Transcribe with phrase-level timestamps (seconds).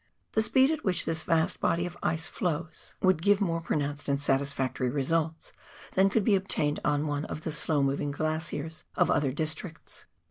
[0.31, 3.83] The speed at which this vast body of ice flows would give more pro THE
[3.83, 4.09] FRANZ JOSEF GLACIER.
[4.09, 5.53] 177 nounced and satisfactory results
[5.91, 10.05] than could be obtained on one of the slow moving glaciers of other districts.